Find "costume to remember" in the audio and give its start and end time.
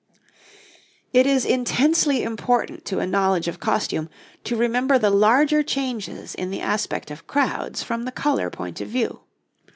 3.59-4.97